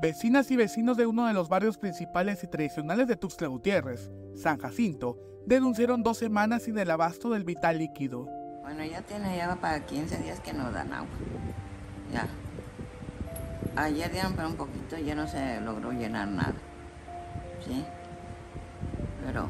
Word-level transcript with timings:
Vecinas 0.00 0.50
y 0.50 0.56
vecinos 0.56 0.96
de 0.96 1.06
uno 1.06 1.26
de 1.26 1.32
los 1.32 1.48
barrios 1.48 1.78
principales 1.78 2.42
y 2.42 2.48
tradicionales 2.48 3.06
de 3.06 3.16
Tuxtla 3.16 3.46
Gutiérrez, 3.46 4.10
San 4.34 4.58
Jacinto, 4.58 5.18
denunciaron 5.46 6.02
dos 6.02 6.18
semanas 6.18 6.64
sin 6.64 6.76
el 6.78 6.90
abasto 6.90 7.30
del 7.30 7.44
vital 7.44 7.78
líquido. 7.78 8.26
Bueno, 8.62 8.84
ya 8.84 9.02
tiene 9.02 9.36
ya 9.36 9.54
para 9.56 9.86
15 9.86 10.18
días 10.18 10.40
que 10.40 10.52
no 10.52 10.72
dan 10.72 10.92
agua. 10.92 11.08
Ya. 12.12 12.26
Ayer 13.76 14.10
dieron 14.10 14.34
pero 14.34 14.48
un 14.48 14.56
poquito 14.56 14.98
y 14.98 15.04
ya 15.04 15.14
no 15.14 15.28
se 15.28 15.60
logró 15.60 15.92
llenar 15.92 16.28
nada. 16.28 16.54
¿Sí? 17.64 17.84
Pero 19.24 19.48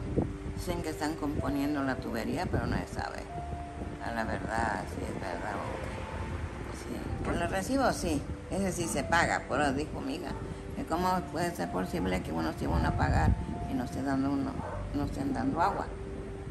dicen 0.56 0.82
que 0.82 0.90
están 0.90 1.14
componiendo 1.14 1.82
la 1.82 1.96
tubería, 1.96 2.46
pero 2.46 2.66
no 2.66 2.76
sabe. 2.92 3.22
A 4.04 4.12
la 4.12 4.24
verdad, 4.24 4.84
sí 4.90 5.02
es 5.02 5.14
verdad. 5.14 5.54
Sí. 6.74 7.24
Por 7.24 7.36
los 7.36 7.50
recibos 7.50 7.96
sí, 7.96 8.20
ese 8.54 8.72
sí 8.72 8.88
se 8.88 9.04
paga, 9.04 9.42
por 9.48 9.60
eso 9.60 9.72
dijo 9.72 10.00
mi 10.00 10.16
hija. 10.16 10.32
¿Cómo 10.88 11.08
puede 11.32 11.54
ser 11.54 11.70
posible 11.70 12.22
que 12.22 12.32
uno 12.32 12.52
se 12.58 12.66
van 12.66 12.84
a 12.84 12.96
pagar 12.96 13.34
y 13.70 13.74
no 13.74 13.84
estén 13.84 14.04
dando 14.04 14.32
uno, 14.32 14.52
no 14.94 15.04
estén 15.04 15.32
dando 15.32 15.60
agua? 15.60 15.86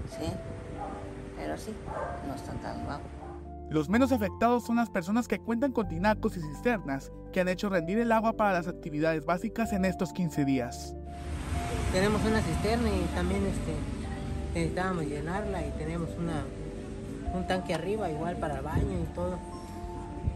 ¿Sí? 0.09 0.31
Pero 1.37 1.57
sí, 1.57 1.73
no 2.27 2.33
están 2.33 2.61
dando 2.63 2.91
agua. 2.91 3.09
Los 3.69 3.89
menos 3.89 4.11
afectados 4.11 4.65
son 4.65 4.75
las 4.77 4.89
personas 4.89 5.27
que 5.27 5.39
cuentan 5.39 5.71
con 5.71 5.87
tinacos 5.87 6.37
y 6.37 6.41
cisternas 6.41 7.11
que 7.31 7.41
han 7.41 7.47
hecho 7.47 7.69
rendir 7.69 7.97
el 7.99 8.11
agua 8.11 8.33
para 8.33 8.53
las 8.53 8.67
actividades 8.67 9.25
básicas 9.25 9.73
en 9.73 9.85
estos 9.85 10.13
15 10.13 10.45
días. 10.45 10.95
Tenemos 11.91 12.23
una 12.23 12.41
cisterna 12.41 12.89
y 12.89 13.15
también 13.15 13.45
este, 13.45 13.73
necesitábamos 14.53 15.05
llenarla 15.05 15.65
y 15.65 15.71
tenemos 15.71 16.09
una, 16.17 16.43
un 17.33 17.47
tanque 17.47 17.73
arriba 17.73 18.09
igual 18.09 18.35
para 18.37 18.57
el 18.57 18.61
baño 18.61 18.99
y 19.01 19.13
todo. 19.15 19.37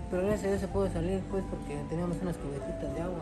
Pero 0.10 0.24
gracias 0.24 0.46
a 0.46 0.48
Dios 0.50 0.62
se 0.62 0.68
pudo 0.68 0.90
salir 0.90 1.22
pues 1.30 1.44
porque 1.50 1.78
teníamos 1.90 2.18
unas 2.22 2.38
cubetitas 2.38 2.94
de 2.94 3.02
agua. 3.02 3.20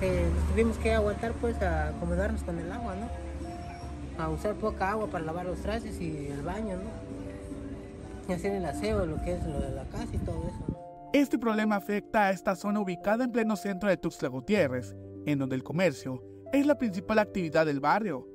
Eh, 0.00 0.28
tuvimos 0.50 0.76
que 0.78 0.94
aguantar 0.94 1.32
pues 1.32 1.60
a 1.62 1.88
acomodarnos 1.88 2.42
con 2.42 2.58
el 2.58 2.70
agua, 2.70 2.94
¿no? 2.94 4.22
A 4.22 4.28
usar 4.28 4.54
poca 4.54 4.90
agua 4.90 5.08
para 5.08 5.24
lavar 5.24 5.46
los 5.46 5.58
trastes 5.58 6.00
y 6.00 6.28
el 6.28 6.42
baño, 6.42 6.76
¿no? 6.76 8.28
Y 8.28 8.32
hacer 8.32 8.52
el 8.54 8.64
aseo, 8.64 9.06
lo 9.06 9.20
que 9.22 9.34
es 9.34 9.44
lo 9.44 9.60
de 9.60 9.70
la 9.70 9.84
casa 9.84 10.08
y 10.12 10.18
todo 10.18 10.42
eso. 10.46 10.64
¿no? 10.68 10.78
Este 11.12 11.38
problema 11.38 11.76
afecta 11.76 12.26
a 12.26 12.30
esta 12.30 12.54
zona 12.54 12.80
ubicada 12.80 13.24
en 13.24 13.32
pleno 13.32 13.56
centro 13.56 13.88
de 13.88 13.96
Tuxtla 13.96 14.28
Gutiérrez, 14.28 14.94
en 15.26 15.38
donde 15.38 15.56
el 15.56 15.64
comercio 15.64 16.22
es 16.52 16.66
la 16.66 16.76
principal 16.76 17.18
actividad 17.18 17.66
del 17.66 17.80
barrio. 17.80 18.26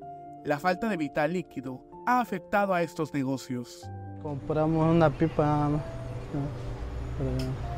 La 0.43 0.59
falta 0.59 0.89
de 0.89 0.97
vital 0.97 1.33
líquido 1.33 1.81
ha 2.05 2.19
afectado 2.19 2.73
a 2.73 2.81
estos 2.81 3.13
negocios. 3.13 3.89
Compramos 4.21 4.93
una 4.93 5.09
pipa. 5.09 5.69
¿no? 5.69 5.79
Pero 7.17 7.72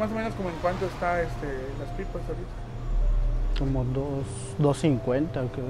Más 0.00 0.10
o 0.10 0.14
menos 0.14 0.32
como 0.34 0.48
en 0.48 0.54
cuánto 0.62 0.86
está 0.86 1.20
este, 1.22 1.46
las 1.78 1.88
pipas 1.90 2.22
ahorita. 2.26 3.58
como 3.58 3.84
dos, 3.84 4.24
2.50 4.58 5.28
creo. 5.30 5.66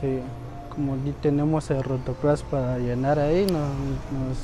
Sí, 0.00 0.18
como 0.74 0.96
tenemos 1.22 1.70
el 1.70 1.82
rotocross 1.84 2.42
para 2.42 2.78
llenar 2.78 3.18
ahí, 3.20 3.46
no- 3.46 3.58
nos 3.58 4.38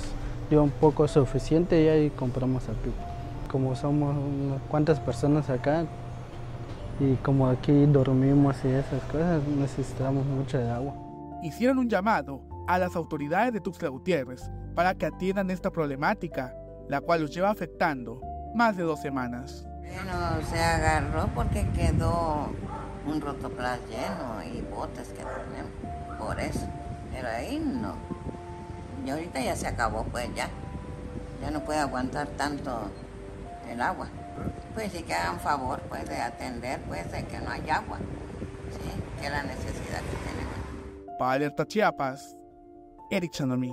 dio 0.48 0.62
un 0.62 0.70
poco 0.70 1.08
suficiente 1.08 1.82
y 1.82 1.88
ahí 1.88 2.10
compramos 2.10 2.62
la 2.68 2.74
pipa. 2.74 3.04
Como 3.50 3.74
somos 3.74 4.14
unas 4.16 4.60
cuantas 4.70 5.00
personas 5.00 5.50
acá 5.50 5.84
y 7.00 7.14
como 7.16 7.48
aquí 7.48 7.86
dormimos 7.86 8.56
y 8.64 8.68
esas 8.68 9.02
cosas, 9.10 9.42
necesitamos 9.58 10.24
mucho 10.26 10.58
de 10.58 10.70
agua. 10.70 10.94
Hicieron 11.42 11.78
un 11.78 11.88
llamado 11.88 12.40
a 12.68 12.78
las 12.78 12.94
autoridades 12.94 13.52
de 13.52 13.60
Tuxtla 13.60 13.88
Gutiérrez 13.88 14.48
para 14.76 14.94
que 14.94 15.06
atiendan 15.06 15.50
esta 15.50 15.70
problemática, 15.70 16.54
la 16.88 17.00
cual 17.00 17.22
los 17.22 17.30
lleva 17.34 17.50
afectando 17.50 18.20
más 18.54 18.76
de 18.76 18.84
dos 18.84 19.00
semanas. 19.00 19.66
Bueno, 19.80 20.46
se 20.48 20.58
agarró 20.58 21.28
porque 21.34 21.68
quedó 21.70 22.48
un 23.06 23.20
rotoplas 23.20 23.78
lleno 23.88 24.42
y 24.42 24.62
botes 24.62 25.08
que 25.08 25.24
tenemos, 25.24 26.18
por 26.18 26.40
eso. 26.40 26.66
Pero 27.12 27.28
ahí 27.28 27.58
no. 27.58 27.94
Y 29.04 29.10
ahorita 29.10 29.40
ya 29.40 29.54
se 29.54 29.66
acabó, 29.66 30.04
pues 30.04 30.28
ya. 30.34 30.48
Ya 31.40 31.50
no 31.50 31.60
puede 31.60 31.80
aguantar 31.80 32.28
tanto 32.28 32.90
el 33.70 33.80
agua. 33.82 34.08
Pues 34.72 34.92
sí 34.92 35.02
que 35.02 35.14
hagan 35.14 35.38
favor, 35.38 35.80
pues, 35.88 36.08
de 36.08 36.20
atender, 36.20 36.80
pues, 36.88 37.10
de 37.12 37.24
que 37.24 37.38
no 37.38 37.50
hay 37.50 37.68
agua. 37.70 37.98
Sí, 38.70 39.20
que 39.20 39.26
es 39.26 39.32
la 39.32 39.42
necesidad 39.42 40.00
que 40.00 40.16
tenemos. 40.30 41.18
Para 41.18 41.32
Alerta 41.32 41.66
Chiapas, 41.66 42.36
Eric 43.10 43.32
Chanomí. 43.32 43.72